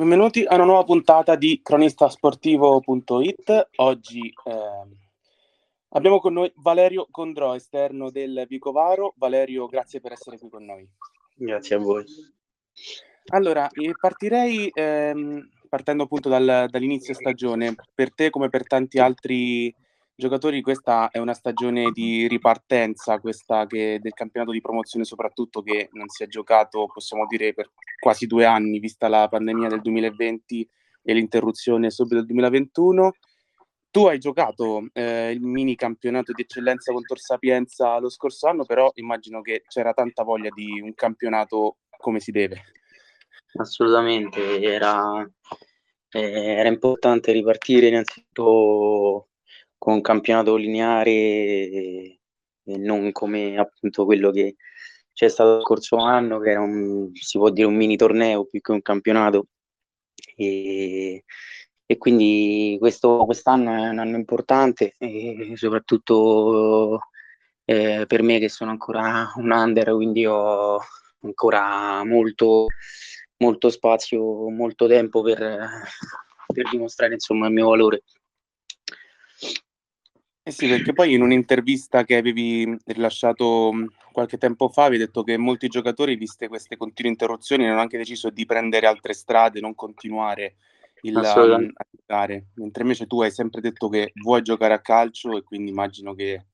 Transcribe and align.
Benvenuti 0.00 0.44
a 0.44 0.54
una 0.54 0.64
nuova 0.64 0.84
puntata 0.84 1.36
di 1.36 1.60
cronistasportivo.it. 1.62 3.68
Oggi 3.76 4.32
eh, 4.44 4.88
abbiamo 5.90 6.20
con 6.20 6.32
noi 6.32 6.50
Valerio 6.56 7.06
Condrò, 7.10 7.54
esterno 7.54 8.10
del 8.10 8.46
Vicovaro. 8.48 9.12
Valerio, 9.18 9.66
grazie 9.66 10.00
per 10.00 10.12
essere 10.12 10.38
qui 10.38 10.48
con 10.48 10.64
noi. 10.64 10.88
Grazie 11.34 11.76
a 11.76 11.80
voi. 11.80 12.06
Allora, 13.26 13.68
partirei 14.00 14.70
ehm, 14.72 15.50
partendo 15.68 16.04
appunto 16.04 16.30
dal, 16.30 16.68
dall'inizio 16.70 17.12
stagione. 17.12 17.74
Per 17.94 18.14
te, 18.14 18.30
come 18.30 18.48
per 18.48 18.66
tanti 18.66 18.98
altri 18.98 19.70
giocatori, 20.20 20.60
questa 20.60 21.10
è 21.10 21.18
una 21.18 21.34
stagione 21.34 21.90
di 21.90 22.28
ripartenza, 22.28 23.18
questa 23.18 23.66
che, 23.66 23.98
del 24.00 24.12
campionato 24.12 24.52
di 24.52 24.60
promozione 24.60 25.04
soprattutto 25.04 25.62
che 25.62 25.88
non 25.92 26.08
si 26.08 26.22
è 26.22 26.28
giocato, 26.28 26.86
possiamo 26.86 27.26
dire, 27.26 27.52
per 27.52 27.72
quasi 27.98 28.26
due 28.26 28.44
anni, 28.44 28.78
vista 28.78 29.08
la 29.08 29.26
pandemia 29.26 29.68
del 29.68 29.80
2020 29.80 30.68
e 31.02 31.14
l'interruzione 31.14 31.90
subito 31.90 32.16
del 32.16 32.26
2021. 32.26 33.12
Tu 33.90 34.06
hai 34.06 34.18
giocato 34.18 34.86
eh, 34.92 35.32
il 35.32 35.40
mini 35.40 35.74
campionato 35.74 36.32
di 36.32 36.42
eccellenza 36.42 36.92
con 36.92 37.02
Tor 37.02 37.18
Sapienza 37.18 37.98
lo 37.98 38.08
scorso 38.08 38.46
anno, 38.46 38.64
però 38.64 38.90
immagino 38.94 39.40
che 39.40 39.64
c'era 39.66 39.92
tanta 39.92 40.22
voglia 40.22 40.50
di 40.54 40.80
un 40.80 40.94
campionato 40.94 41.78
come 41.96 42.20
si 42.20 42.30
deve. 42.30 42.62
Assolutamente, 43.54 44.60
era, 44.62 45.28
eh, 46.10 46.20
era 46.20 46.68
importante 46.68 47.32
ripartire 47.32 47.88
innanzitutto 47.88 49.29
con 49.80 49.94
un 49.94 50.02
campionato 50.02 50.56
lineare 50.56 51.10
e, 51.10 52.20
non 52.64 53.12
come 53.12 53.56
appunto 53.58 54.04
quello 54.04 54.30
che 54.30 54.56
c'è 55.14 55.28
stato 55.28 55.56
lo 55.56 55.60
scorso 55.62 55.96
anno, 55.96 56.38
che 56.38 56.50
era 56.50 56.60
un, 56.60 57.10
si 57.14 57.38
può 57.38 57.48
dire 57.50 57.66
un 57.66 57.76
mini 57.76 57.96
torneo 57.96 58.44
più 58.44 58.60
che 58.60 58.72
un 58.72 58.82
campionato. 58.82 59.46
E, 60.36 61.24
e 61.86 61.98
quindi 61.98 62.76
questo, 62.78 63.24
quest'anno 63.24 63.74
è 63.74 63.88
un 63.88 63.98
anno 63.98 64.16
importante 64.16 64.96
soprattutto 65.54 67.00
eh, 67.64 68.04
per 68.06 68.22
me 68.22 68.38
che 68.38 68.48
sono 68.50 68.70
ancora 68.70 69.32
un 69.36 69.50
under, 69.50 69.94
quindi 69.94 70.26
ho 70.26 70.78
ancora 71.22 72.04
molto, 72.04 72.66
molto 73.38 73.70
spazio, 73.70 74.50
molto 74.50 74.86
tempo 74.86 75.22
per, 75.22 75.38
per 76.52 76.68
dimostrare 76.70 77.14
insomma 77.14 77.46
il 77.46 77.54
mio 77.54 77.68
valore. 77.68 78.02
Eh 80.46 80.52
sì, 80.52 80.68
perché 80.68 80.94
poi 80.94 81.12
in 81.12 81.20
un'intervista 81.20 82.02
che 82.04 82.16
avevi 82.16 82.74
rilasciato 82.86 83.72
qualche 84.10 84.38
tempo 84.38 84.70
fa 84.70 84.84
avevi 84.84 85.04
detto 85.04 85.22
che 85.22 85.36
molti 85.36 85.68
giocatori, 85.68 86.16
viste 86.16 86.48
queste 86.48 86.78
continue 86.78 87.12
interruzioni, 87.12 87.68
hanno 87.68 87.80
anche 87.80 87.98
deciso 87.98 88.30
di 88.30 88.46
prendere 88.46 88.86
altre 88.86 89.12
strade, 89.12 89.60
non 89.60 89.74
continuare 89.74 90.56
il, 91.02 91.16
um, 91.16 91.70
a 91.74 91.86
giocare. 91.90 92.46
Mentre 92.54 92.82
invece 92.84 93.06
tu 93.06 93.20
hai 93.20 93.30
sempre 93.30 93.60
detto 93.60 93.90
che 93.90 94.12
vuoi 94.14 94.40
giocare 94.40 94.72
a 94.72 94.80
calcio 94.80 95.36
e 95.36 95.42
quindi 95.42 95.70
immagino 95.70 96.14
che 96.14 96.46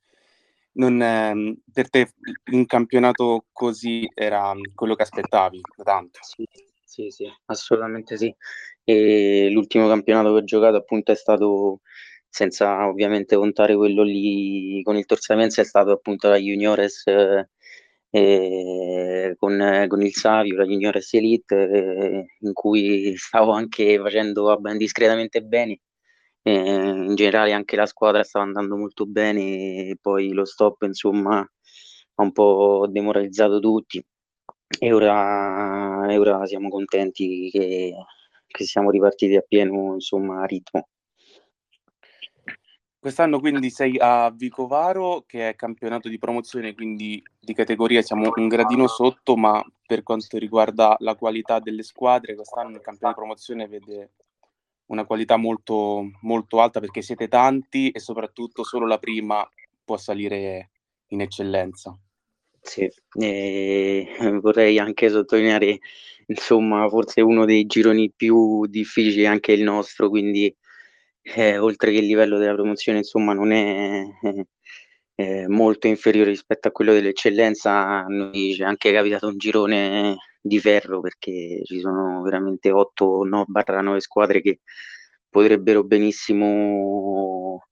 non, 0.73 1.01
eh, 1.01 1.57
per 1.73 1.89
te 1.89 2.11
un 2.53 2.67
campionato 2.67 3.45
così 3.53 4.11
era 4.13 4.53
quello 4.75 4.97
che 4.97 5.03
aspettavi 5.03 5.61
da 5.77 5.85
tanto. 5.85 6.19
Sì, 6.23 6.45
sì, 6.85 7.11
sì 7.11 7.33
assolutamente 7.47 8.17
sì. 8.17 8.35
E 8.83 9.49
l'ultimo 9.51 9.87
campionato 9.87 10.33
che 10.33 10.39
ho 10.41 10.45
giocato 10.45 10.77
appunto 10.77 11.13
è 11.13 11.17
stato 11.17 11.83
senza 12.37 12.87
ovviamente 12.87 13.35
contare 13.35 13.75
quello 13.75 14.03
lì 14.03 14.83
con 14.83 14.97
il 14.97 15.07
Torsamense, 15.07 15.63
è 15.63 15.65
stato 15.65 15.91
appunto 15.93 16.29
la 16.29 16.37
Juniores 16.37 17.05
eh, 18.11 19.35
con, 19.39 19.87
con, 19.89 20.03
il 20.03 20.13
Savio, 20.15 20.57
la 20.57 20.65
Juniores 20.67 21.15
Elite, 21.15 21.55
eh, 21.55 22.27
in 22.41 22.53
cui 22.53 23.15
stavo 23.17 23.53
anche 23.53 23.99
facendo 23.99 24.55
ben 24.59 24.77
discretamente 24.77 25.41
bene. 25.43 25.81
Eh, 26.43 26.53
in 26.53 27.15
generale 27.15 27.53
anche 27.53 27.75
la 27.77 27.87
squadra 27.87 28.23
stava 28.23 28.45
andando 28.45 28.77
molto 28.77 29.05
bene 29.07 29.97
poi 30.01 30.33
lo 30.33 30.45
stop 30.45 30.83
insomma 30.83 31.41
ha 31.41 32.23
un 32.23 32.31
po' 32.33 32.87
demoralizzato 32.89 33.59
tutti 33.59 34.01
e 34.79 34.93
ora, 34.93 36.07
e 36.09 36.19
ora 36.19 36.47
siamo 36.47 36.69
contenti 36.69 37.51
che, 37.51 37.93
che 38.47 38.65
siamo 38.65 38.91
ripartiti 38.91 39.37
a 39.37 39.41
pieno 39.47 39.95
insomma 39.95 40.45
ritmo. 40.45 40.89
Quest'anno 43.07 43.39
quindi 43.39 43.71
sei 43.71 43.97
a 44.01 44.33
Vicovaro, 44.35 45.23
che 45.29 45.51
è 45.51 45.55
campionato 45.55 46.09
di 46.09 46.19
promozione, 46.19 46.75
quindi 46.75 47.23
di 47.39 47.55
categoria 47.55 48.03
siamo 48.03 48.33
un 48.35 48.49
gradino 48.49 48.89
sotto, 48.89 49.37
ma 49.37 49.65
per 49.87 50.03
quanto 50.03 50.39
riguarda 50.39 50.97
la 50.99 51.15
qualità 51.15 51.61
delle 51.61 51.85
squadre, 51.85 52.35
quest'anno 52.35 52.75
il 52.75 52.81
campionato 52.81 53.21
di 53.21 53.25
promozione 53.25 53.69
vede 53.69 54.11
una 54.87 55.05
qualità 55.05 55.37
molto, 55.37 56.05
molto 56.23 56.61
alta 56.61 56.81
perché 56.81 57.01
siete 57.01 57.29
tanti 57.29 57.91
e 57.91 58.01
soprattutto 58.01 58.65
solo 58.65 58.89
la 58.89 58.99
prima 58.99 59.49
può 59.85 59.97
salire 59.97 60.71
in 61.11 61.21
eccellenza. 61.21 61.97
Sì, 62.61 62.91
vorrei 64.41 64.81
anche 64.81 65.11
sottolineare, 65.11 65.79
insomma, 66.27 66.89
forse 66.89 67.21
uno 67.21 67.45
dei 67.45 67.67
gironi 67.67 68.11
più 68.11 68.67
difficili 68.67 69.27
anche 69.27 69.53
il 69.53 69.63
nostro, 69.63 70.09
quindi 70.09 70.53
eh, 71.35 71.59
oltre 71.59 71.91
che 71.91 71.99
il 71.99 72.07
livello 72.07 72.39
della 72.39 72.55
promozione, 72.55 72.99
insomma, 72.99 73.33
non 73.33 73.51
è 73.51 74.05
eh, 75.17 75.49
molto 75.49 75.87
inferiore 75.89 76.31
rispetto 76.31 76.69
a 76.69 76.71
quello 76.71 76.93
dell'eccellenza. 76.93 78.03
Noi 78.05 78.55
c'è 78.57 78.65
anche 78.65 78.93
capitato 78.93 79.27
un 79.29 79.37
girone 79.37 80.17
di 80.41 80.61
ferro 80.61 81.01
perché 81.01 81.63
ci 81.65 81.81
sono 81.81 82.23
veramente 82.23 82.71
8 82.71 83.25
no, 83.25 83.45
barra 83.49 83.81
9 83.81 84.01
squadre 84.01 84.41
che 84.41 84.61
potrebbero 85.29 85.83
benissimo 85.85 87.67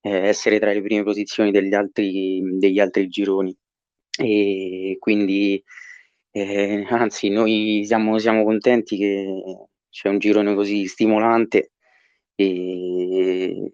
eh, 0.00 0.28
essere 0.28 0.58
tra 0.58 0.72
le 0.72 0.82
prime 0.82 1.02
posizioni 1.02 1.50
degli 1.50 1.74
altri, 1.74 2.40
degli 2.58 2.80
altri 2.80 3.08
gironi. 3.08 3.54
E 4.18 4.96
quindi, 4.98 5.62
eh, 6.30 6.86
anzi, 6.88 7.28
noi 7.28 7.82
siamo, 7.86 8.18
siamo 8.18 8.44
contenti 8.44 8.96
che 8.96 9.42
c'è 9.90 10.08
un 10.08 10.18
girone 10.18 10.54
così 10.54 10.86
stimolante 10.86 11.73
e, 12.34 13.72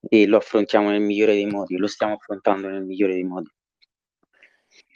e 0.00 0.26
lo 0.26 0.36
affrontiamo 0.36 0.90
nel 0.90 1.00
migliore 1.00 1.34
dei 1.34 1.46
modi, 1.46 1.76
lo 1.76 1.86
stiamo 1.86 2.14
affrontando 2.14 2.68
nel 2.68 2.84
migliore 2.84 3.14
dei 3.14 3.24
modi. 3.24 3.50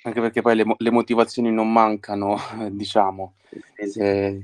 Anche 0.03 0.21
perché 0.21 0.41
poi 0.41 0.57
le, 0.57 0.65
le 0.77 0.91
motivazioni 0.91 1.51
non 1.51 1.73
mancano, 1.73 2.37
diciamo, 2.71 3.35
se, 3.89 4.41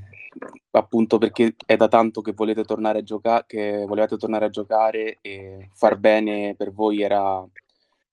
appunto 0.73 1.19
perché 1.19 1.55
è 1.65 1.77
da 1.77 1.89
tanto 1.89 2.21
che 2.21 2.33
volete 2.33 2.65
tornare 2.65 3.01
a 3.01 3.03
giocare, 3.03 3.45
che 3.47 3.85
volevate 3.87 4.17
tornare 4.17 4.47
a 4.47 4.51
giocare 4.51 5.19
e 5.21 5.69
far 5.73 5.99
bene 5.99 6.55
per 6.57 6.73
voi 6.73 7.03
era, 7.03 7.45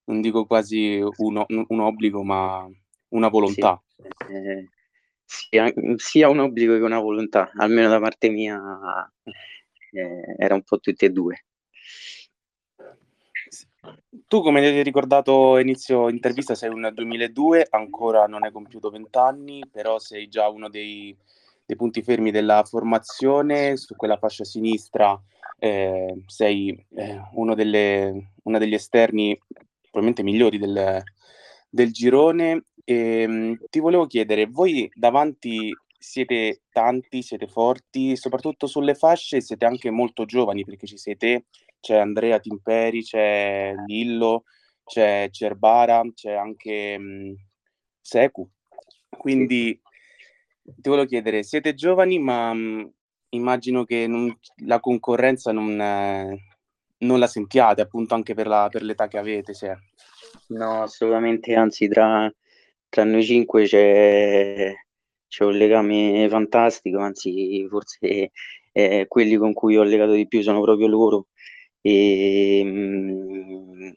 non 0.05 0.21
dico 0.21 0.45
quasi 0.45 0.99
un, 0.99 1.43
un 1.47 1.79
obbligo, 1.79 2.23
ma 2.23 2.69
una 3.09 3.27
volontà. 3.29 3.81
Sì, 3.95 4.33
eh, 4.33 4.69
sia, 5.25 5.73
sia 5.95 6.29
un 6.29 6.39
obbligo 6.39 6.75
che 6.75 6.83
una 6.83 6.99
volontà, 6.99 7.51
almeno 7.55 7.89
da 7.89 7.99
parte 7.99 8.29
mia 8.29 8.59
eh, 9.91 10.35
era 10.37 10.55
un 10.55 10.63
po' 10.63 10.79
tutti 10.79 11.05
e 11.05 11.09
due. 11.09 11.45
Tu, 14.27 14.41
come 14.41 14.59
hai 14.59 14.83
ricordato 14.83 15.57
inizio 15.57 16.09
intervista, 16.09 16.53
sei 16.53 16.69
un 16.69 16.91
2002, 16.93 17.67
ancora 17.69 18.25
non 18.25 18.43
hai 18.43 18.51
compiuto 18.51 18.89
20 18.89 19.17
anni, 19.17 19.63
però 19.71 19.97
sei 19.99 20.27
già 20.27 20.49
uno 20.49 20.69
dei, 20.69 21.15
dei 21.65 21.75
punti 21.75 22.03
fermi 22.03 22.29
della 22.31 22.63
formazione, 22.63 23.77
su 23.77 23.95
quella 23.95 24.17
fascia 24.17 24.43
sinistra 24.43 25.19
eh, 25.59 26.23
sei 26.25 26.85
eh, 26.95 27.21
uno 27.33 27.53
delle, 27.53 28.31
una 28.43 28.57
degli 28.57 28.73
esterni 28.73 29.37
probabilmente 29.81 30.23
migliori 30.23 30.57
del, 30.57 31.03
del 31.69 31.91
girone. 31.91 32.63
E, 32.83 33.21
ehm, 33.21 33.57
ti 33.69 33.79
volevo 33.79 34.07
chiedere, 34.07 34.45
voi 34.47 34.89
davanti 34.93 35.71
siete 35.99 36.61
tanti, 36.71 37.21
siete 37.21 37.47
forti, 37.47 38.15
soprattutto 38.15 38.67
sulle 38.67 38.95
fasce 38.95 39.41
siete 39.41 39.65
anche 39.65 39.89
molto 39.91 40.23
giovani 40.23 40.63
perché 40.63 40.87
ci 40.87 40.97
sei 40.97 41.17
te, 41.17 41.45
c'è 41.81 41.97
Andrea 41.97 42.39
Timperi, 42.39 43.03
c'è 43.03 43.73
Lillo, 43.85 44.45
c'è 44.85 45.27
Cerbara, 45.29 46.01
c'è 46.13 46.31
anche 46.31 46.97
mh, 46.97 47.03
mhmm, 47.03 47.35
Secu. 48.01 48.49
Quindi 49.09 49.79
ti 50.63 50.89
volevo 50.89 51.07
chiedere, 51.07 51.43
siete 51.43 51.73
giovani 51.73 52.17
ma 52.17 52.53
mh, 52.53 52.59
mhmm, 52.59 52.91
immagino 53.31 53.83
che 53.83 54.07
non, 54.07 54.33
la 54.65 54.79
concorrenza 54.79 55.51
non, 55.51 55.79
eh, 55.79 56.39
non, 56.99 57.19
la 57.19 57.27
sentiate 57.27 57.81
appunto 57.81 58.15
anche 58.15 58.33
per, 58.33 58.47
la, 58.47 58.69
per 58.71 58.83
l'età 58.83 59.07
che 59.07 59.17
avete. 59.17 59.53
Cioè. 59.53 59.75
No, 60.47 60.83
assolutamente, 60.83 61.53
anzi 61.55 61.89
tra, 61.89 62.31
tra 62.87 63.03
noi 63.03 63.23
cinque 63.23 63.65
c'è 63.65 64.73
c'è 65.29 65.45
un 65.45 65.53
legame 65.57 66.27
fantastico, 66.29 66.99
anzi 66.99 67.65
forse 67.69 68.31
eh, 68.73 69.05
quelli 69.07 69.35
con 69.37 69.53
cui 69.53 69.77
ho 69.77 69.83
legato 69.83 70.13
di 70.13 70.27
più 70.27 70.41
sono 70.41 70.61
proprio 70.61 70.87
loro. 70.87 71.27
E, 71.81 72.61
mh, 72.65 72.69
mm, 72.69 73.91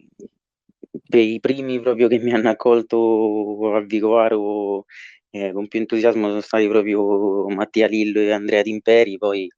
per 1.09 1.21
i 1.21 1.41
primi 1.41 1.81
proprio 1.81 2.09
che 2.09 2.19
mi 2.19 2.33
hanno 2.33 2.51
accolto 2.51 3.75
a 3.75 3.81
Vicovaro 3.81 4.85
eh, 5.31 5.53
con 5.53 5.67
più 5.69 5.81
entusiasmo 5.81 6.29
sono 6.29 6.41
stati 6.41 6.69
proprio 6.69 7.49
Mattia 7.49 7.87
Lillo 7.87 8.21
e 8.21 8.33
Andrea 8.33 8.63
Timperi, 8.63 9.19
poi 9.19 9.51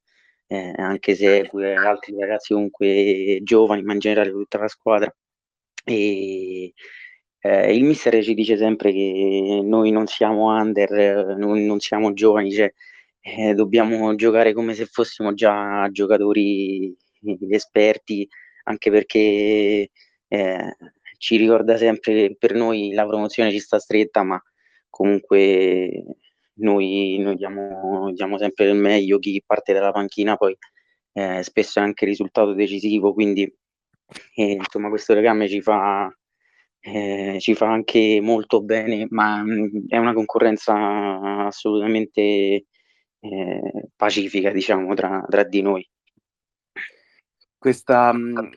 eh, 0.47 0.73
anche 0.76 1.15
se 1.15 1.41
altri 1.50 2.17
ragazzi 2.19 2.53
comunque 2.55 3.41
giovani, 3.43 3.82
ma 3.82 3.93
in 3.94 3.99
generale 3.99 4.31
tutta 4.31 4.59
la 4.59 4.69
squadra. 4.69 5.15
E, 5.85 6.73
eh, 7.46 7.75
il 7.75 7.85
mister 7.85 8.23
ci 8.23 8.32
dice 8.32 8.56
sempre 8.56 8.91
che 8.91 9.61
noi 9.62 9.91
non 9.91 10.06
siamo 10.06 10.46
under, 10.58 11.37
non, 11.37 11.62
non 11.67 11.79
siamo 11.79 12.14
giovani, 12.14 12.50
cioè, 12.50 12.73
eh, 13.20 13.52
dobbiamo 13.52 14.14
giocare 14.14 14.55
come 14.55 14.73
se 14.73 14.87
fossimo 14.87 15.35
già 15.35 15.87
giocatori 15.91 16.96
esperti, 17.50 18.26
anche 18.64 18.91
perché 18.91 19.91
eh, 20.29 20.76
ci 21.19 21.37
ricorda 21.37 21.76
sempre 21.76 22.14
che 22.14 22.37
per 22.38 22.55
noi 22.55 22.93
la 22.94 23.06
promozione 23.06 23.50
ci 23.50 23.61
sta 23.61 23.79
stretta, 23.79 24.23
ma 24.23 24.43
comunque 24.88 26.02
noi, 26.55 27.19
noi 27.19 27.37
diamo, 27.37 28.11
diamo, 28.12 28.38
sempre 28.38 28.70
il 28.70 28.75
meglio, 28.75 29.19
chi 29.19 29.43
parte 29.44 29.75
dalla 29.75 29.93
panchina 29.93 30.37
poi 30.37 30.56
eh, 31.12 31.43
spesso 31.43 31.79
è 31.79 31.82
anche 31.82 32.06
risultato 32.06 32.55
decisivo, 32.55 33.12
quindi 33.12 33.43
eh, 34.35 34.52
insomma 34.52 34.88
questo 34.88 35.12
legame 35.12 35.47
ci 35.47 35.61
fa, 35.61 36.11
eh, 36.87 37.39
ci 37.41 37.55
fa 37.55 37.71
anche 37.71 38.21
molto 38.21 38.63
bene, 38.63 39.07
ma 39.09 39.43
mh, 39.43 39.53
mm, 39.53 39.69
è 39.89 39.97
una 39.97 40.13
concorrenza 40.13 41.47
assolutamente 41.47 42.67
eh, 43.21 43.89
pacifica, 43.97 44.51
diciamo, 44.51 44.93
tra, 44.95 45.25
tra 45.27 45.45
di 45.45 45.63
noi. 45.63 45.89
Questa, 47.57 48.13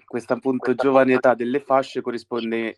questa 0.06 0.34
appunto 0.34 0.76
giovane 0.76 1.14
età 1.14 1.34
delle 1.34 1.62
fasce 1.62 2.02
corrisponde 2.02 2.76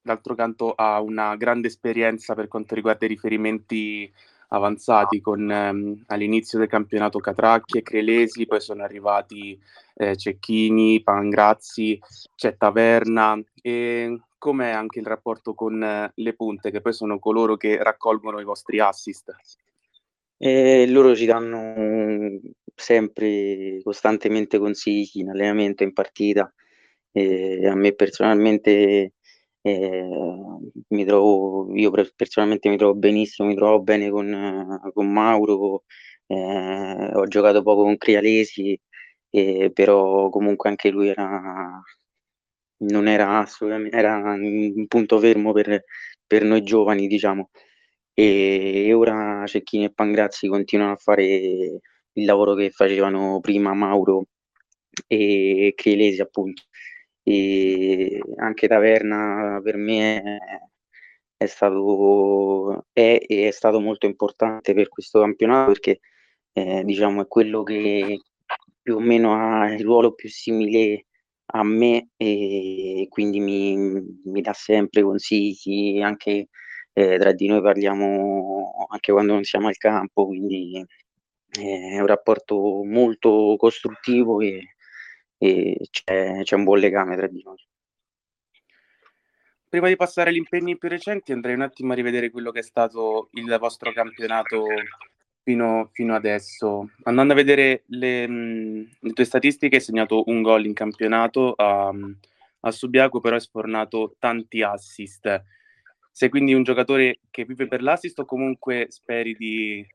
d'altro 0.00 0.34
canto 0.34 0.72
a 0.72 1.02
una 1.02 1.36
grande 1.36 1.66
esperienza 1.68 2.34
per 2.34 2.48
quanto 2.48 2.74
riguarda 2.74 3.04
i 3.04 3.08
riferimenti 3.08 4.10
avanzati 4.48 5.20
con 5.20 5.50
ehm, 5.50 6.04
all'inizio 6.06 6.58
del 6.58 6.68
campionato 6.68 7.18
Catracchi 7.18 7.78
e 7.78 7.82
Crelesi, 7.82 8.46
poi 8.46 8.60
sono 8.60 8.82
arrivati 8.82 9.58
eh, 9.94 10.16
Cecchini, 10.16 11.02
Pangrazzi, 11.02 11.98
c'è 12.34 12.56
Taverna 12.56 13.40
e 13.62 14.20
com'è 14.38 14.70
anche 14.70 15.00
il 15.00 15.06
rapporto 15.06 15.54
con 15.54 15.82
eh, 15.82 16.12
le 16.14 16.34
punte 16.34 16.70
che 16.70 16.80
poi 16.80 16.92
sono 16.92 17.18
coloro 17.18 17.56
che 17.56 17.82
raccolgono 17.82 18.40
i 18.40 18.44
vostri 18.44 18.78
assist? 18.78 19.34
E 20.38 20.86
loro 20.88 21.16
ci 21.16 21.24
danno 21.24 22.40
sempre 22.74 23.80
costantemente 23.82 24.58
consigli 24.58 25.20
in 25.20 25.30
allenamento, 25.30 25.82
in 25.82 25.92
partita. 25.92 26.52
E 27.10 27.66
a 27.66 27.74
me 27.74 27.94
personalmente 27.94 29.14
eh, 29.66 30.08
mi 30.88 31.04
trovo, 31.04 31.74
io 31.74 31.90
personalmente 32.14 32.68
mi 32.68 32.76
trovo 32.76 32.94
benissimo, 32.94 33.48
mi 33.48 33.54
trovo 33.56 33.80
bene 33.82 34.10
con, 34.10 34.80
con 34.92 35.12
Mauro, 35.12 35.84
eh, 36.26 37.10
ho 37.14 37.26
giocato 37.26 37.62
poco 37.62 37.82
con 37.82 37.96
Crialesi, 37.96 38.78
eh, 39.30 39.70
però 39.72 40.28
comunque 40.30 40.68
anche 40.70 40.90
lui 40.90 41.08
era, 41.08 41.82
non 42.78 43.08
era 43.08 43.38
assolutamente, 43.40 43.96
era 43.96 44.16
un 44.34 44.86
punto 44.88 45.18
fermo 45.18 45.52
per, 45.52 45.84
per 46.26 46.44
noi 46.44 46.62
giovani, 46.62 47.06
diciamo. 47.06 47.50
E 48.14 48.92
ora 48.94 49.44
Cecchini 49.46 49.84
e 49.86 49.92
Pangrazzi 49.92 50.48
continuano 50.48 50.92
a 50.92 50.96
fare 50.96 51.24
il 51.24 52.24
lavoro 52.24 52.54
che 52.54 52.70
facevano 52.70 53.40
prima 53.40 53.74
Mauro 53.74 54.26
e 55.06 55.72
Crielesi, 55.76 56.20
appunto. 56.20 56.62
E 57.28 58.20
anche 58.36 58.68
Taverna 58.68 59.60
per 59.60 59.76
me 59.76 60.22
è, 60.22 60.38
è 61.36 61.46
stato, 61.46 62.86
è, 62.92 63.18
è 63.26 63.50
stato 63.50 63.80
molto 63.80 64.06
importante 64.06 64.74
per 64.74 64.88
questo 64.88 65.20
campionato 65.20 65.72
perché 65.72 65.98
eh, 66.52 66.84
diciamo 66.84 67.22
è 67.22 67.26
quello 67.26 67.64
che 67.64 68.20
più 68.80 68.96
o 68.96 69.00
meno 69.00 69.34
ha 69.34 69.72
il 69.72 69.82
ruolo 69.82 70.14
più 70.14 70.28
simile 70.28 71.06
a 71.46 71.64
me 71.64 72.10
e 72.16 73.06
quindi 73.08 73.40
mi, 73.40 73.76
mi 74.24 74.40
dà 74.40 74.52
sempre 74.52 75.02
consigli 75.02 76.00
anche 76.00 76.48
eh, 76.92 77.18
tra 77.18 77.32
di 77.32 77.48
noi 77.48 77.60
parliamo 77.60 78.86
anche 78.88 79.12
quando 79.12 79.32
non 79.34 79.42
siamo 79.44 79.66
al 79.68 79.76
campo 79.76 80.26
quindi 80.26 80.84
eh, 81.58 81.96
è 81.96 82.00
un 82.00 82.06
rapporto 82.06 82.82
molto 82.84 83.56
costruttivo 83.58 84.40
e, 84.40 84.75
e 85.38 85.88
c'è, 85.90 86.42
c'è 86.42 86.54
un 86.54 86.64
buon 86.64 86.78
legame 86.78 87.16
tra 87.16 87.26
di 87.26 87.42
noi. 87.44 87.56
Prima 89.68 89.88
di 89.88 89.96
passare 89.96 90.30
agli 90.30 90.36
impegni 90.36 90.78
più 90.78 90.88
recenti, 90.88 91.32
andrei 91.32 91.54
un 91.54 91.62
attimo 91.62 91.92
a 91.92 91.96
rivedere 91.96 92.30
quello 92.30 92.50
che 92.50 92.60
è 92.60 92.62
stato 92.62 93.28
il 93.32 93.56
vostro 93.58 93.92
campionato 93.92 94.64
fino, 95.42 95.90
fino 95.92 96.14
adesso. 96.14 96.90
Andando 97.02 97.32
a 97.32 97.36
vedere 97.36 97.82
le, 97.86 98.26
le, 98.26 99.12
tue 99.12 99.24
statistiche, 99.24 99.76
hai 99.76 99.82
segnato 99.82 100.22
un 100.26 100.40
gol 100.40 100.66
in 100.66 100.72
campionato 100.72 101.52
a, 101.52 101.92
a 102.60 102.70
Subiaco, 102.70 103.20
però 103.20 103.34
hai 103.34 103.40
sfornato 103.40 104.14
tanti 104.18 104.62
assist. 104.62 105.44
Sei 106.10 106.28
quindi 106.28 106.54
un 106.54 106.62
giocatore 106.62 107.18
che 107.30 107.44
vive 107.44 107.68
per 107.68 107.82
l'assist 107.82 108.18
o 108.20 108.24
comunque 108.24 108.86
speri 108.88 109.36
di 109.36 109.86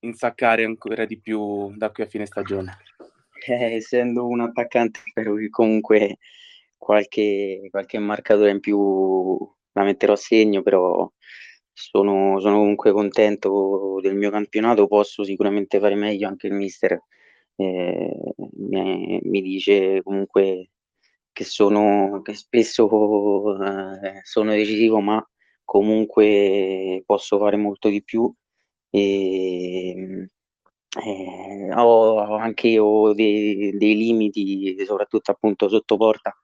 insaccare 0.00 0.64
ancora 0.64 1.04
di 1.04 1.18
più 1.18 1.74
da 1.76 1.90
qui 1.90 2.04
a 2.04 2.06
fine 2.06 2.26
stagione? 2.26 2.76
Eh, 3.46 3.74
essendo 3.76 4.26
un 4.26 4.40
attaccante, 4.40 5.00
spero 5.04 5.34
che 5.34 5.50
comunque 5.50 6.18
qualche, 6.76 7.68
qualche 7.70 7.98
marcatore 7.98 8.50
in 8.50 8.60
più 8.60 9.38
la 9.72 9.82
metterò 9.82 10.12
a 10.14 10.16
segno, 10.16 10.62
però 10.62 11.10
sono, 11.72 12.40
sono, 12.40 12.56
comunque 12.58 12.92
contento 12.92 13.98
del 14.00 14.14
mio 14.16 14.30
campionato, 14.30 14.86
posso 14.86 15.24
sicuramente 15.24 15.78
fare 15.80 15.94
meglio, 15.94 16.28
anche 16.28 16.46
il 16.46 16.54
mister 16.54 17.02
eh, 17.56 18.16
mi, 18.56 19.20
mi, 19.22 19.42
dice 19.42 20.02
comunque 20.02 20.70
che, 21.32 21.44
sono, 21.44 22.20
che 22.22 22.34
spesso 22.34 22.88
eh, 23.62 24.20
sono 24.22 24.52
decisivo, 24.52 25.00
ma 25.00 25.26
comunque 25.64 27.02
posso 27.06 27.38
fare 27.38 27.56
molto 27.56 27.88
di 27.88 28.02
più. 28.02 28.32
E 28.90 30.28
eh, 31.02 31.72
ho 31.74 32.36
anche 32.36 32.68
io 32.68 33.12
dei, 33.14 33.76
dei 33.76 33.96
limiti, 33.96 34.76
soprattutto 34.84 35.30
appunto 35.30 35.68
sotto 35.68 35.96
porta, 35.96 36.36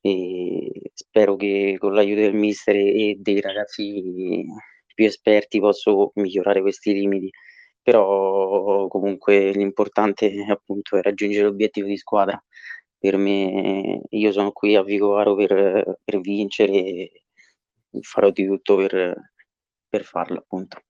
e 0.00 0.90
spero 0.94 1.36
che 1.36 1.76
con 1.78 1.94
l'aiuto 1.94 2.20
del 2.20 2.34
mister 2.34 2.76
e 2.76 3.16
dei 3.18 3.40
ragazzi 3.40 4.44
più 4.94 5.04
esperti 5.04 5.60
posso 5.60 6.12
migliorare 6.14 6.60
questi 6.60 6.92
limiti. 6.92 7.30
Però 7.82 8.86
comunque 8.88 9.50
l'importante 9.52 10.44
appunto 10.48 10.96
è 10.96 11.02
raggiungere 11.02 11.44
l'obiettivo 11.46 11.86
di 11.88 11.96
squadra. 11.96 12.42
Per 12.98 13.16
me 13.16 14.02
io 14.10 14.32
sono 14.32 14.52
qui 14.52 14.74
a 14.76 14.82
Vicovaro 14.82 15.34
per, 15.34 15.98
per 16.04 16.20
vincere 16.20 16.72
e 16.72 17.22
farò 18.02 18.30
di 18.30 18.46
tutto 18.46 18.76
per, 18.76 19.32
per 19.88 20.04
farlo 20.04 20.38
appunto 20.38 20.82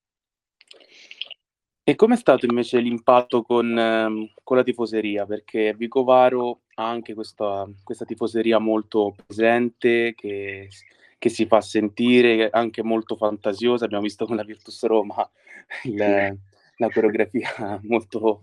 e 1.89 1.95
com'è 1.95 2.17
stato 2.17 2.45
invece 2.45 2.81
l'impatto 2.81 3.41
con, 3.41 3.79
ehm, 3.79 4.33
con 4.45 4.59
la 4.59 4.63
tifoseria? 4.63 5.25
Perché 5.25 5.73
Vicovaro 5.73 6.65
ha 6.75 6.87
anche 6.87 7.15
questa, 7.15 7.67
questa 7.83 8.05
tifoseria 8.05 8.59
molto 8.59 9.15
presente, 9.25 10.13
che, 10.15 10.69
che, 11.17 11.29
si 11.31 11.47
fa 11.47 11.63
sentire, 11.63 12.51
anche 12.51 12.83
molto 12.83 13.17
fantasiosa. 13.17 13.87
Abbiamo 13.87 14.03
visto 14.03 14.27
con 14.27 14.37
la 14.37 14.45
Virtus 14.45 14.85
Roma 14.85 15.27
il, 15.85 15.97
la 16.77 16.91
coreografia 16.91 17.81
molto, 17.85 18.43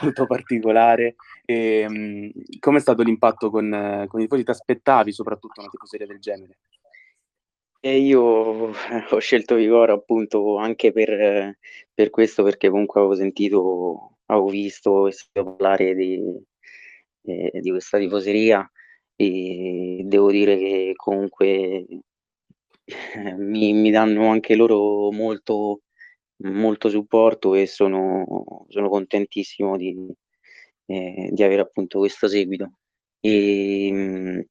molto 0.00 0.24
particolare. 0.24 1.16
E, 1.44 1.84
um, 1.86 2.32
com'è 2.58 2.80
stato 2.80 3.02
l'impatto 3.02 3.50
con, 3.50 4.06
con 4.08 4.20
i 4.20 4.22
tifosi? 4.22 4.44
Ti 4.44 4.50
aspettavi 4.50 5.12
soprattutto 5.12 5.60
una 5.60 5.68
tifoseria 5.68 6.06
del 6.06 6.20
genere? 6.20 6.56
E 7.80 7.98
io 7.98 8.20
ho 9.10 9.18
scelto 9.18 9.54
Vigoro 9.54 9.92
appunto 9.92 10.56
anche 10.56 10.92
per, 10.92 11.58
per 11.94 12.10
questo, 12.10 12.42
perché 12.42 12.70
comunque 12.70 13.00
avevo 13.00 13.14
sentito, 13.14 14.18
avevo 14.26 14.48
visto 14.48 15.06
e 15.06 15.12
sentito 15.12 15.44
parlare 15.44 15.94
di, 15.94 16.20
eh, 17.22 17.60
di 17.60 17.70
questa 17.70 17.98
tifoseria 17.98 18.68
e 19.14 20.02
devo 20.04 20.30
dire 20.30 20.56
che 20.58 20.92
comunque 20.96 21.46
eh, 21.46 21.98
mi, 23.36 23.72
mi 23.72 23.90
danno 23.90 24.28
anche 24.28 24.54
loro 24.56 25.10
molto, 25.12 25.82
molto 26.38 26.88
supporto 26.88 27.54
e 27.54 27.66
sono, 27.66 28.66
sono 28.68 28.88
contentissimo 28.88 29.76
di, 29.76 29.94
eh, 30.86 31.30
di 31.32 31.42
avere 31.42 31.62
appunto 31.62 31.98
questo 32.00 32.28
seguito. 32.28 32.72
E, 33.20 34.46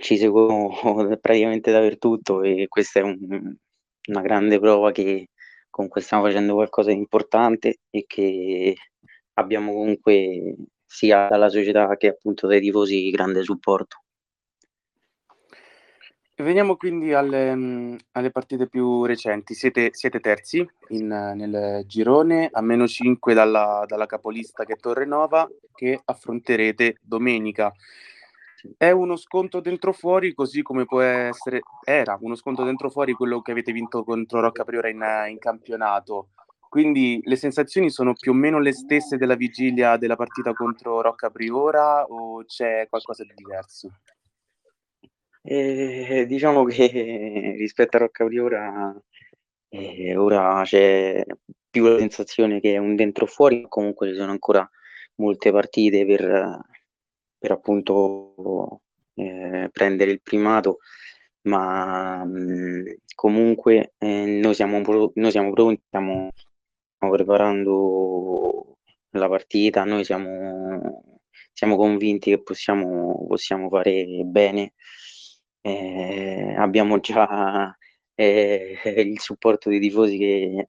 ci 0.00 0.16
seguono 0.16 0.68
praticamente 1.20 1.72
dappertutto 1.72 2.42
e 2.42 2.66
questa 2.68 3.00
è 3.00 3.02
un, 3.02 3.54
una 4.08 4.20
grande 4.20 4.58
prova 4.58 4.92
che 4.92 5.28
comunque 5.70 6.00
stiamo 6.00 6.24
facendo 6.24 6.54
qualcosa 6.54 6.90
di 6.90 6.96
importante 6.96 7.80
e 7.90 8.04
che 8.06 8.74
abbiamo 9.34 9.72
comunque 9.72 10.56
sia 10.84 11.28
dalla 11.28 11.48
società 11.48 11.96
che 11.96 12.08
appunto 12.08 12.46
dai 12.46 12.60
tifosi 12.60 13.10
grande 13.10 13.42
supporto. 13.42 14.02
Veniamo 16.40 16.76
quindi 16.76 17.12
alle, 17.12 17.98
alle 18.12 18.30
partite 18.30 18.68
più 18.68 19.04
recenti. 19.04 19.54
Siete, 19.54 19.90
siete 19.92 20.20
terzi 20.20 20.64
in, 20.90 21.08
nel 21.08 21.82
girone, 21.84 22.48
a 22.52 22.62
meno 22.62 22.86
5 22.86 23.34
dalla, 23.34 23.84
dalla 23.88 24.06
capolista 24.06 24.64
che 24.64 24.74
è 24.74 24.76
Torrenova, 24.76 25.48
che 25.74 26.00
affronterete 26.04 26.98
domenica. 27.02 27.72
È 28.76 28.90
uno 28.90 29.16
sconto 29.16 29.60
dentro 29.60 29.92
fuori, 29.92 30.34
così 30.34 30.62
come 30.62 30.84
può 30.84 31.00
essere, 31.00 31.60
era 31.84 32.18
uno 32.20 32.34
sconto 32.34 32.64
dentro 32.64 32.90
fuori 32.90 33.12
quello 33.12 33.40
che 33.40 33.52
avete 33.52 33.72
vinto 33.72 34.02
contro 34.04 34.40
Rocca 34.40 34.64
Priora 34.64 34.88
in, 34.88 35.04
in 35.28 35.38
campionato. 35.38 36.30
Quindi 36.68 37.20
le 37.24 37.36
sensazioni 37.36 37.90
sono 37.90 38.12
più 38.12 38.32
o 38.32 38.34
meno 38.34 38.58
le 38.58 38.72
stesse 38.72 39.16
della 39.16 39.36
vigilia 39.36 39.96
della 39.96 40.16
partita 40.16 40.52
contro 40.52 41.00
Rocca 41.00 41.30
Priora 41.30 42.04
o 42.04 42.44
c'è 42.44 42.86
qualcosa 42.88 43.24
di 43.24 43.32
diverso? 43.34 43.88
Eh, 45.42 46.26
diciamo 46.26 46.64
che 46.64 47.54
rispetto 47.56 47.96
a 47.96 48.00
Rocca 48.00 48.26
Priora 48.26 48.94
eh, 49.70 50.16
ora 50.16 50.62
c'è 50.64 51.24
più 51.70 51.86
la 51.86 51.98
sensazione 51.98 52.60
che 52.60 52.74
è 52.74 52.78
un 52.78 52.96
dentro 52.96 53.26
fuori, 53.26 53.64
comunque 53.68 54.08
ci 54.08 54.14
sono 54.14 54.32
ancora 54.32 54.68
molte 55.16 55.50
partite 55.50 56.04
per, 56.04 56.60
per 57.38 57.52
appunto 57.52 58.82
eh, 59.14 59.68
prendere 59.72 60.10
il 60.10 60.20
primato, 60.22 60.78
ma 61.42 62.24
mh, 62.24 62.96
comunque 63.14 63.94
eh, 63.98 64.24
noi, 64.26 64.54
siamo, 64.54 64.80
noi 65.14 65.30
siamo 65.30 65.52
pronti, 65.52 65.82
stiamo, 65.86 66.30
stiamo 66.94 67.12
preparando 67.14 68.78
la 69.10 69.28
partita, 69.28 69.84
noi 69.84 70.04
siamo, 70.04 71.20
siamo 71.52 71.76
convinti 71.76 72.30
che 72.30 72.42
possiamo, 72.42 73.26
possiamo 73.26 73.68
fare 73.68 74.22
bene. 74.24 74.74
Eh, 75.60 76.54
abbiamo 76.56 77.00
già 77.00 77.76
eh, 78.14 78.78
il 78.84 79.20
supporto 79.20 79.68
dei 79.68 79.80
tifosi 79.80 80.18
che 80.18 80.68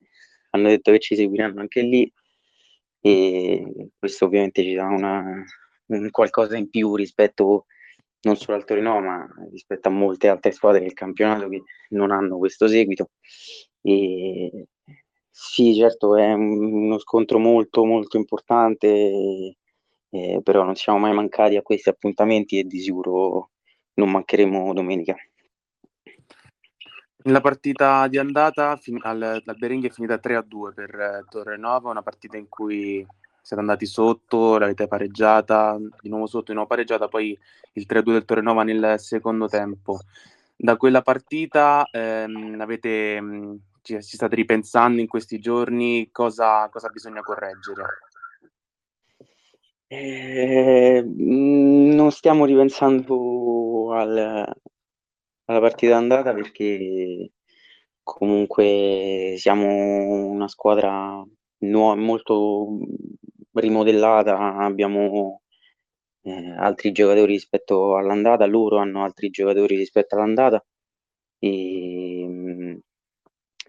hanno 0.52 0.68
detto 0.70 0.92
che 0.92 1.00
ci 1.00 1.16
seguiranno 1.16 1.62
anche 1.62 1.82
lì 1.82 2.12
e 3.02 3.90
questo 3.98 4.26
ovviamente 4.26 4.64
ci 4.64 4.74
dà 4.74 4.86
una, 4.86 5.44
un 5.90 6.10
qualcosa 6.12 6.58
in 6.58 6.70
più 6.70 6.96
rispetto 6.96 7.66
non 8.22 8.36
solo 8.36 8.58
al 8.58 8.66
Torino 8.66 9.00
ma 9.00 9.28
rispetto 9.52 9.88
a 9.88 9.92
molte 9.92 10.28
altre 10.28 10.52
squadre 10.52 10.82
del 10.82 10.94
campionato 10.94 11.48
che 11.50 11.64
non 11.90 12.12
hanno 12.12 12.38
questo 12.38 12.68
seguito. 12.68 13.12
E 13.82 14.68
sì 15.30 15.74
certo 15.76 16.16
è 16.18 16.34
uno 16.34 16.98
scontro 17.00 17.40
molto 17.40 17.86
molto 17.86 18.18
importante 18.18 19.56
eh, 20.10 20.42
però 20.44 20.64
non 20.64 20.76
siamo 20.76 21.00
mai 21.00 21.14
mancati 21.14 21.56
a 21.56 21.62
questi 21.62 21.90
appuntamenti 21.90 22.60
e 22.60 22.64
di 22.64 22.80
sicuro 22.80 23.52
non 23.94 24.12
mancheremo 24.12 24.74
domenica. 24.74 25.16
La 27.24 27.42
partita 27.42 28.08
di 28.08 28.18
andata 28.18 28.78
fin- 28.78 29.00
al, 29.02 29.22
al 29.22 29.58
Beringhe 29.58 29.88
è 29.88 29.92
finita 29.92 30.16
3-2 30.16 30.74
per 30.74 30.96
eh, 30.96 31.26
Torrenova, 31.30 31.90
una 31.90 32.02
partita 32.02 32.38
in 32.38 32.48
cui 32.48 33.06
siete 33.42 33.62
andati 33.62 33.86
sotto, 33.86 34.58
l'avete 34.58 34.88
pareggiata, 34.88 35.78
di 36.02 36.10
nuovo 36.10 36.28
sotto, 36.28 36.46
di 36.48 36.54
nuovo 36.54 36.68
pareggiata, 36.68 37.08
poi 37.08 37.38
il 37.74 37.86
3-2 37.88 38.12
del 38.12 38.26
Torrenova 38.26 38.64
nel 38.64 38.96
secondo 39.00 39.48
tempo. 39.48 40.00
Da 40.56 40.78
quella 40.78 41.02
partita 41.02 41.88
ehm, 41.92 42.60
avete, 42.60 43.22
mh, 43.22 43.60
ci, 43.82 44.02
ci, 44.04 44.16
state 44.16 44.36
ripensando 44.36 45.00
in 45.00 45.08
questi 45.08 45.40
giorni, 45.40 46.10
cosa, 46.12 46.68
cosa 46.70 46.90
bisogna 46.90 47.22
correggere? 47.22 47.84
Eh, 49.88 51.04
non 51.04 52.12
stiamo 52.12 52.46
ripensando 52.46 53.92
al, 53.94 54.46
alla 55.46 55.60
partita 55.60 55.98
andata 55.98 56.32
perché 56.34 57.32
comunque 58.04 59.36
siamo 59.38 60.28
una 60.28 60.48
squadra 60.48 61.26
nuova, 61.60 61.96
molto 61.96 62.80
rimodellata, 63.54 64.56
abbiamo 64.58 65.42
eh, 66.22 66.52
altri 66.58 66.92
giocatori 66.92 67.34
rispetto 67.34 67.96
all'andata, 67.98 68.46
loro 68.46 68.78
hanno 68.78 69.04
altri 69.04 69.30
giocatori 69.30 69.76
rispetto 69.76 70.16
all'andata. 70.16 70.64
E 71.40 72.26
mm, 72.28 72.78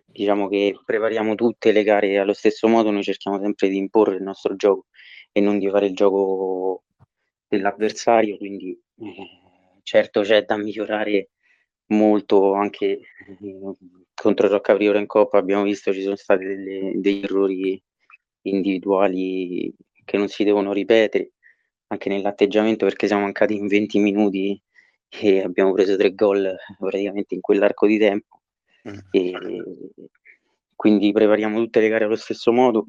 diciamo 0.06 0.48
che 0.48 0.76
prepariamo 0.84 1.34
tutte 1.34 1.72
le 1.72 1.82
gare 1.84 2.18
allo 2.18 2.32
stesso 2.32 2.68
modo, 2.68 2.90
noi 2.90 3.02
cerchiamo 3.02 3.38
sempre 3.40 3.68
di 3.68 3.76
imporre 3.76 4.16
il 4.16 4.22
nostro 4.22 4.56
gioco 4.56 4.86
e 5.32 5.40
non 5.40 5.58
di 5.58 5.68
fare 5.70 5.86
il 5.86 5.94
gioco 5.94 6.84
dell'avversario, 7.48 8.36
quindi 8.36 8.78
eh, 8.98 9.80
certo 9.82 10.22
c'è 10.22 10.44
da 10.44 10.56
migliorare 10.56 11.30
molto 11.86 12.54
anche 12.54 12.86
eh, 12.86 13.76
contro 14.20 14.46
il 14.46 14.52
Roccapriora 14.52 14.98
in 14.98 15.06
Coppa 15.06 15.38
abbiamo 15.38 15.62
visto 15.62 15.94
ci 15.94 16.02
sono 16.02 16.16
stati 16.16 16.44
delle, 16.44 16.92
degli 16.96 17.24
errori 17.24 17.82
individuali 18.42 19.72
che 20.04 20.18
non 20.18 20.28
si 20.28 20.44
devono 20.44 20.74
ripetere 20.74 21.32
anche 21.86 22.10
nell'atteggiamento 22.10 22.84
perché 22.84 23.06
siamo 23.06 23.22
mancati 23.22 23.56
in 23.56 23.66
20 23.66 23.98
minuti 23.98 24.62
e 25.08 25.40
abbiamo 25.40 25.72
preso 25.72 25.96
tre 25.96 26.14
gol 26.14 26.54
praticamente 26.78 27.34
in 27.34 27.40
quell'arco 27.40 27.86
di 27.86 27.98
tempo 27.98 28.42
mm. 28.88 28.98
e 29.10 29.38
quindi 30.76 31.12
prepariamo 31.12 31.58
tutte 31.58 31.80
le 31.80 31.88
gare 31.88 32.04
allo 32.04 32.16
stesso 32.16 32.52
modo 32.52 32.88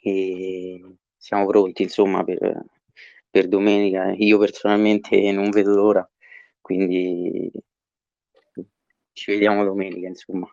e 0.00 0.80
siamo 1.16 1.46
pronti 1.46 1.82
insomma 1.82 2.22
per, 2.22 2.66
per 3.28 3.48
domenica 3.48 4.12
io 4.16 4.38
personalmente 4.38 5.32
non 5.32 5.50
vedo 5.50 5.74
l'ora 5.74 6.08
quindi 6.60 7.50
ci 9.20 9.32
vediamo 9.32 9.64
domenica, 9.64 10.08
insomma. 10.08 10.50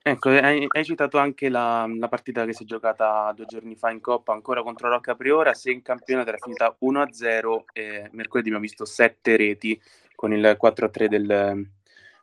Ecco, 0.00 0.28
hai, 0.28 0.64
hai 0.68 0.84
citato 0.84 1.18
anche 1.18 1.48
la, 1.48 1.84
la, 1.98 2.06
partita 2.06 2.44
che 2.44 2.52
si 2.52 2.62
è 2.62 2.66
giocata 2.66 3.32
due 3.34 3.46
giorni 3.46 3.74
fa 3.74 3.90
in 3.90 4.00
Coppa, 4.00 4.32
ancora 4.32 4.62
contro 4.62 4.88
Rocca 4.88 5.16
Priora, 5.16 5.54
se 5.54 5.72
in 5.72 5.82
campionato 5.82 6.28
era 6.28 6.38
finita 6.38 6.76
1-0 6.80 7.64
e 7.72 8.08
mercoledì 8.12 8.48
abbiamo 8.48 8.60
visto 8.60 8.84
sette 8.84 9.36
reti 9.36 9.78
con 10.14 10.32
il 10.32 10.56
4-3 10.60 11.06
del, 11.06 11.68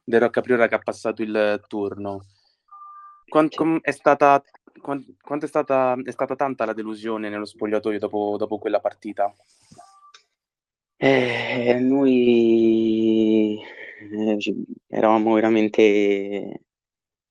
del 0.05 0.19
Rocca 0.21 0.39
Priora 0.39 0.69
che 0.69 0.75
ha 0.75 0.79
passato 0.79 1.21
il 1.21 1.61
turno. 1.67 2.21
Quanto 3.27 3.79
è 3.81 3.91
stata, 3.91 4.41
quanto 4.79 5.45
è 5.45 5.47
stata, 5.49 5.97
è 6.01 6.11
stata 6.11 6.35
tanta 6.37 6.63
la 6.63 6.73
delusione 6.73 7.27
nello 7.27 7.45
spogliatoio 7.45 7.99
dopo, 7.99 8.35
dopo 8.37 8.57
quella 8.57 8.79
partita? 8.79 9.35
Eh, 10.97 11.77
noi 11.81 13.61
eh, 14.11 14.37
eravamo 14.87 15.33
veramente 15.33 16.61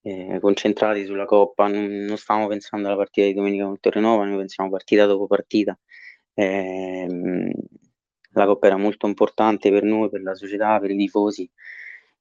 eh, 0.03 0.39
concentrati 0.41 1.05
sulla 1.05 1.25
Coppa, 1.25 1.67
non, 1.69 1.87
non, 1.87 2.17
stavamo 2.17 2.47
pensando 2.49 2.87
alla 2.89 2.97
partita 2.97 3.27
di 3.27 3.35
domenica 3.35 3.65
con 3.65 3.81
Torrenova, 3.81 4.25
noi 4.25 4.39
pensiamo 4.39 4.71
partita 4.71 5.07
dopo 5.07 5.27
partita. 5.27 5.79
Eh, 6.35 7.07
la 8.33 8.47
Coppa 8.47 8.67
era 8.67 8.77
molto 8.77 9.07
importante 9.07 9.71
per 9.71 9.85
noi, 9.85 10.11
per 10.11 10.23
la 10.23 10.35
società, 10.35 10.79
per 10.81 10.91
i 10.91 10.97
tifosi 10.97 11.49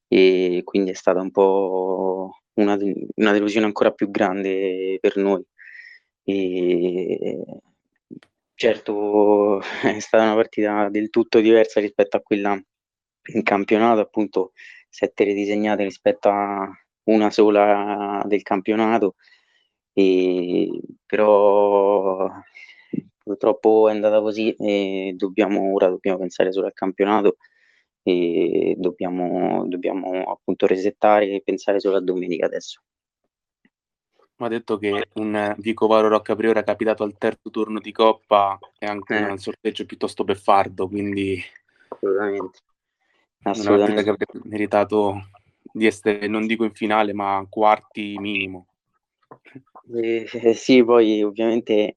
e 0.08 0.62
quindi 0.64 0.90
è 0.90 0.94
stata 0.94 1.20
un 1.20 1.30
po' 1.30 2.40
una, 2.54 2.76
una 3.16 3.32
delusione 3.32 3.66
ancora 3.66 3.90
più 3.92 4.10
grande 4.10 4.98
per 5.00 5.16
noi. 5.16 5.44
E, 6.24 7.44
certo 8.54 9.60
è 9.82 9.98
stata 10.00 10.24
una 10.24 10.34
partita 10.34 10.88
del 10.88 11.10
tutto 11.10 11.40
diversa 11.40 11.80
rispetto 11.80 12.16
a 12.16 12.22
quella 12.22 12.58
in 13.32 13.42
campionato 13.42 14.00
appunto 14.00 14.52
sette 14.88 15.24
reti 15.24 15.44
segnate 15.46 15.82
rispetto 15.82 16.28
a 16.28 16.68
una 17.04 17.30
sola 17.30 18.22
del 18.26 18.42
campionato. 18.42 19.16
E 19.92 20.80
però 21.06 22.30
purtroppo 23.22 23.88
è 23.88 23.92
andata 23.92 24.20
così 24.20 24.54
e 24.54 25.14
dobbiamo 25.16 25.72
ora 25.72 25.88
dobbiamo 25.88 26.18
pensare 26.18 26.52
solo 26.52 26.66
al 26.66 26.74
campionato 26.74 27.36
e 28.02 28.74
dobbiamo, 28.76 29.66
dobbiamo 29.66 30.24
appunto 30.24 30.66
resettare 30.66 31.30
e 31.30 31.42
pensare 31.42 31.80
solo 31.80 31.96
a 31.96 32.00
domenica 32.00 32.46
adesso. 32.46 32.82
Ha 34.36 34.48
detto 34.48 34.76
che 34.78 35.08
un 35.14 35.54
Vicovaro 35.58 36.08
Rocca 36.08 36.34
Priora 36.34 36.62
capitato 36.62 37.02
al 37.02 37.16
terzo 37.16 37.50
turno 37.50 37.80
di 37.80 37.92
Coppa 37.92 38.58
è 38.76 38.84
anche 38.84 39.16
eh. 39.16 39.30
un 39.30 39.38
sorteggio 39.38 39.86
piuttosto 39.86 40.24
beffardo, 40.24 40.88
quindi 40.88 41.40
assolutamente 41.88 42.58
una 43.44 43.76
partita 43.76 44.02
che 44.02 44.10
avrebbe 44.10 44.40
meritato 44.44 45.28
di 45.72 45.86
essere, 45.86 46.26
non 46.28 46.46
dico 46.46 46.64
in 46.64 46.72
finale, 46.72 47.12
ma 47.12 47.44
quarti 47.48 48.16
minimo. 48.18 48.66
Eh, 49.92 50.28
eh, 50.32 50.54
sì, 50.54 50.82
poi 50.84 51.22
ovviamente 51.22 51.96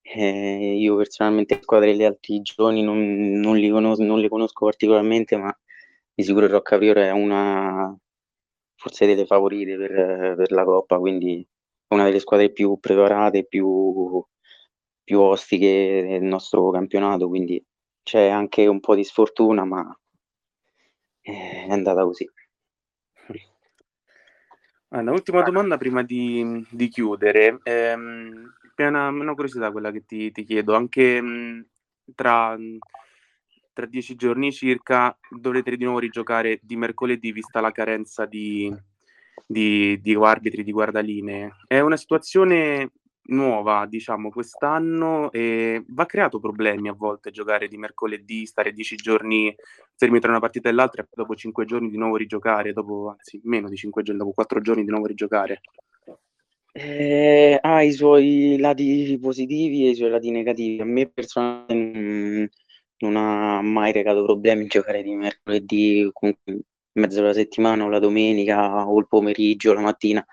eh, 0.00 0.74
io 0.76 0.96
personalmente 0.96 1.56
le 1.56 1.62
squadre 1.62 1.92
degli 1.92 2.04
altri 2.04 2.40
giorni 2.40 2.82
non, 2.82 3.32
non, 3.32 3.56
li 3.56 3.68
conosco, 3.68 4.02
non 4.02 4.20
le 4.20 4.28
conosco 4.28 4.64
particolarmente, 4.64 5.36
ma 5.36 5.56
di 6.14 6.22
sicuro 6.22 6.46
il 6.46 6.52
Rocca 6.52 6.78
Priora 6.78 7.04
è 7.04 7.10
una 7.10 7.94
forse 8.74 9.06
delle 9.06 9.26
favorite 9.26 9.76
per, 9.76 10.34
per, 10.36 10.52
la 10.52 10.64
Coppa, 10.64 10.98
quindi 10.98 11.46
una 11.88 12.04
delle 12.04 12.20
squadre 12.20 12.50
più 12.50 12.78
preparate, 12.78 13.44
più, 13.44 14.24
più 15.02 15.20
ostiche 15.20 16.06
del 16.08 16.22
nostro 16.22 16.70
campionato, 16.70 17.28
quindi 17.28 17.62
c'è 18.02 18.28
anche 18.28 18.66
un 18.66 18.80
po' 18.80 18.94
di 18.94 19.04
sfortuna, 19.04 19.64
ma 19.64 19.98
è 21.32 21.70
andata 21.70 22.02
così. 22.04 22.28
Allora, 24.90 25.12
ultima 25.12 25.42
domanda 25.42 25.76
prima 25.76 26.02
di, 26.02 26.66
di 26.70 26.88
chiudere. 26.88 27.58
Ehm, 27.62 28.54
è 28.74 28.86
una, 28.86 29.08
una, 29.08 29.34
curiosità 29.34 29.70
quella 29.70 29.90
che 29.90 30.04
ti, 30.06 30.32
ti 30.32 30.44
chiedo. 30.44 30.74
Anche 30.74 31.20
mh, 31.20 31.66
tra, 32.14 32.56
tra, 33.74 33.86
dieci 33.86 34.16
giorni 34.16 34.50
circa 34.50 35.16
dovrete 35.28 35.76
di 35.76 35.84
nuovo 35.84 35.98
rigiocare 35.98 36.58
di 36.62 36.76
mercoledì 36.76 37.32
vista 37.32 37.60
la 37.60 37.70
carenza 37.70 38.24
di, 38.24 38.74
di, 39.46 40.00
di 40.00 40.14
arbitri, 40.14 40.64
di 40.64 40.72
guardalinee. 40.72 41.56
È 41.66 41.80
una 41.80 41.96
situazione 41.98 42.92
nuova, 43.28 43.86
diciamo, 43.86 44.30
quest'anno 44.30 45.30
e 45.32 45.82
va 45.88 46.06
creato 46.06 46.38
problemi 46.38 46.88
a 46.88 46.94
volte 46.94 47.30
giocare 47.30 47.68
di 47.68 47.76
mercoledì, 47.76 48.46
stare 48.46 48.72
dieci 48.72 48.96
giorni 48.96 49.54
fermi 49.96 50.20
tra 50.20 50.30
una 50.30 50.40
partita 50.40 50.68
e 50.68 50.72
l'altra 50.72 51.02
e 51.02 51.06
dopo 51.10 51.34
cinque 51.34 51.64
giorni 51.64 51.90
di 51.90 51.96
nuovo 51.96 52.16
rigiocare, 52.16 52.72
dopo, 52.72 53.10
anzi 53.10 53.40
meno 53.44 53.68
di 53.68 53.76
cinque 53.76 54.02
giorni, 54.02 54.20
dopo 54.20 54.32
quattro 54.32 54.60
giorni 54.60 54.84
di 54.84 54.90
nuovo 54.90 55.06
rigiocare. 55.06 55.60
Eh, 56.72 57.58
ha 57.60 57.82
i 57.82 57.92
suoi 57.92 58.56
lati 58.58 59.18
positivi 59.20 59.86
e 59.86 59.90
i 59.90 59.94
suoi 59.94 60.10
lati 60.10 60.30
negativi. 60.30 60.80
A 60.80 60.84
me 60.84 61.08
personalmente 61.08 62.52
non 62.98 63.16
ha 63.16 63.60
mai 63.62 63.92
recato 63.92 64.24
problemi 64.24 64.66
giocare 64.66 65.02
di 65.02 65.14
mercoledì, 65.14 66.10
in 66.20 66.62
mezzo 66.92 67.20
alla 67.20 67.32
settimana 67.32 67.84
o 67.84 67.88
la 67.88 67.98
domenica 67.98 68.88
o 68.88 68.98
il 68.98 69.08
pomeriggio, 69.08 69.72
la 69.72 69.80
mattina. 69.80 70.24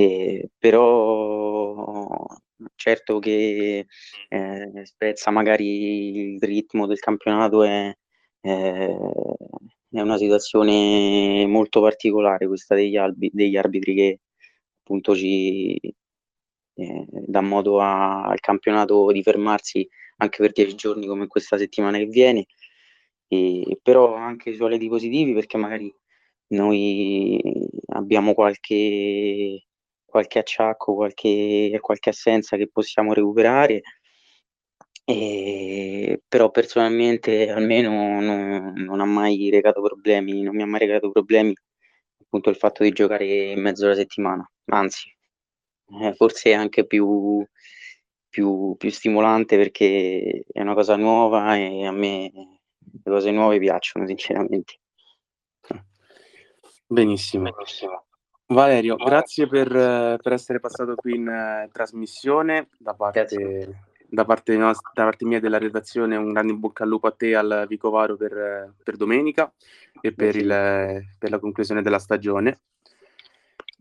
Eh, 0.00 0.48
però 0.58 2.26
certo 2.74 3.18
che 3.18 3.86
eh, 4.28 4.84
spezza 4.84 5.30
magari 5.30 6.32
il 6.34 6.40
ritmo 6.40 6.86
del 6.86 6.98
campionato 6.98 7.64
è, 7.64 7.94
è, 8.40 8.96
è, 9.90 10.00
una 10.00 10.16
situazione 10.16 11.46
molto 11.46 11.82
particolare 11.82 12.46
questa 12.46 12.74
degli, 12.74 12.96
albi, 12.96 13.30
degli 13.32 13.56
arbitri 13.58 13.94
che 13.94 14.20
appunto 14.80 15.14
ci 15.14 15.78
eh, 16.74 17.06
dà 17.10 17.40
modo 17.42 17.80
a, 17.80 18.22
al 18.24 18.40
campionato 18.40 19.12
di 19.12 19.22
fermarsi 19.22 19.86
anche 20.18 20.38
per 20.38 20.52
dieci 20.52 20.74
giorni 20.76 21.06
come 21.06 21.26
questa 21.26 21.58
settimana 21.58 21.98
che 21.98 22.06
viene. 22.06 22.46
E, 23.28 23.78
però 23.82 24.14
anche 24.14 24.54
suoi 24.54 24.70
lati 24.70 24.88
positivi 24.88 25.34
perché 25.34 25.56
magari 25.58 25.94
noi 26.48 27.38
abbiamo 27.88 28.34
qualche 28.34 29.64
qualche 30.10 30.40
acciacco, 30.40 30.94
qualche, 30.94 31.78
qualche 31.80 32.10
assenza 32.10 32.56
che 32.56 32.68
possiamo 32.68 33.14
recuperare. 33.14 33.80
E, 35.04 36.22
però 36.28 36.50
personalmente 36.50 37.50
almeno 37.50 38.20
non, 38.20 38.72
non, 38.76 39.00
ha 39.00 39.04
mai 39.04 39.50
recato 39.50 39.80
problemi, 39.82 40.42
non 40.42 40.54
mi 40.54 40.62
ha 40.62 40.66
mai 40.66 40.80
recato 40.80 41.10
problemi 41.10 41.52
appunto 42.22 42.50
il 42.50 42.56
fatto 42.56 42.84
di 42.84 42.92
giocare 42.92 43.24
in 43.24 43.60
mezzo 43.60 43.86
alla 43.86 43.96
settimana, 43.96 44.48
anzi 44.66 45.12
eh, 46.02 46.14
forse 46.14 46.50
è 46.50 46.54
anche 46.54 46.86
più, 46.86 47.44
più, 48.28 48.74
più 48.76 48.90
stimolante 48.90 49.56
perché 49.56 50.44
è 50.50 50.60
una 50.60 50.74
cosa 50.74 50.96
nuova 50.96 51.56
e 51.56 51.86
a 51.86 51.92
me 51.92 52.30
le 52.32 53.10
cose 53.10 53.30
nuove 53.30 53.58
piacciono 53.58 54.06
sinceramente. 54.06 54.78
Benissimo. 56.86 57.50
Benissimo. 57.50 58.04
Valerio, 58.52 58.96
grazie 58.96 59.46
per, 59.46 59.68
per 59.68 60.32
essere 60.32 60.58
passato 60.58 60.96
qui 60.96 61.14
in 61.14 61.28
uh, 61.28 61.70
trasmissione 61.70 62.66
da 62.78 62.94
parte, 62.94 63.84
da, 64.08 64.24
parte 64.24 64.56
nost- 64.56 64.90
da 64.92 65.04
parte, 65.04 65.24
mia 65.24 65.38
della 65.38 65.58
redazione. 65.58 66.16
Un 66.16 66.32
grande 66.32 66.52
in 66.52 66.58
bocca 66.58 66.82
al 66.82 66.88
lupo 66.88 67.06
a 67.06 67.12
te 67.12 67.28
e 67.28 67.34
al 67.36 67.66
Vicovaro 67.68 68.16
per, 68.16 68.74
per 68.82 68.96
domenica 68.96 69.52
e 70.00 70.12
per, 70.12 70.34
il, 70.34 70.48
per 71.16 71.30
la 71.30 71.38
conclusione 71.38 71.80
della 71.80 72.00
stagione. 72.00 72.62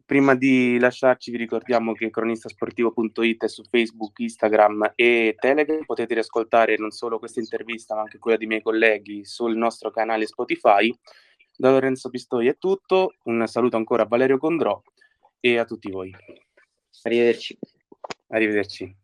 Prima 0.05 0.35
di 0.35 0.77
lasciarci 0.77 1.31
vi 1.31 1.37
ricordiamo 1.37 1.93
che 1.93 2.11
cronistasportivo.it 2.11 3.45
è 3.45 3.47
su 3.47 3.63
Facebook, 3.63 4.19
Instagram 4.19 4.91
e 4.93 5.35
Telegram. 5.39 5.83
Potete 5.83 6.13
riascoltare 6.13 6.77
non 6.77 6.91
solo 6.91 7.17
questa 7.17 7.39
intervista 7.39 7.95
ma 7.95 8.01
anche 8.01 8.19
quella 8.19 8.37
dei 8.37 8.45
miei 8.45 8.61
colleghi 8.61 9.25
sul 9.25 9.57
nostro 9.57 9.89
canale 9.89 10.27
Spotify 10.27 10.95
da 11.59 11.71
Lorenzo 11.71 12.09
Pistoi 12.09 12.47
è 12.47 12.57
tutto, 12.57 13.15
un 13.23 13.45
saluto 13.45 13.75
ancora 13.75 14.03
a 14.03 14.05
Valerio 14.05 14.37
Condrò 14.37 14.81
e 15.41 15.57
a 15.57 15.65
tutti 15.65 15.91
voi. 15.91 16.09
Arrivederci. 17.03 17.59
Arrivederci. 18.29 18.98